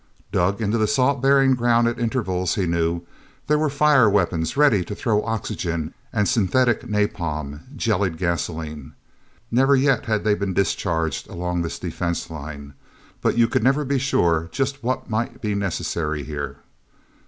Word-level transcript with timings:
Dug 0.31 0.63
into 0.63 0.79
the 0.79 0.87
salt 0.87 1.21
bearing 1.21 1.53
ground 1.53 1.87
at 1.87 1.99
intervals, 1.99 2.55
he 2.55 2.65
knew, 2.65 3.03
were 3.47 3.55
the 3.59 3.69
fire 3.69 4.09
weapons 4.09 4.57
ready 4.57 4.83
to 4.83 4.95
throw 4.95 5.23
oxygen 5.23 5.93
and 6.11 6.27
synthetic 6.27 6.81
napalm 6.89 7.75
jellied 7.75 8.17
gasoline. 8.17 8.93
Never 9.51 9.75
yet 9.75 10.05
had 10.07 10.23
they 10.23 10.33
been 10.33 10.55
discharged, 10.55 11.29
along 11.29 11.61
this 11.61 11.77
defense 11.77 12.31
line. 12.31 12.73
But 13.21 13.37
you 13.37 13.47
could 13.47 13.61
never 13.63 13.85
be 13.85 13.99
sure 13.99 14.49
just 14.51 14.81
what 14.83 15.07
might 15.07 15.39
be 15.39 15.53
necessary 15.53 16.23
here. 16.23 16.57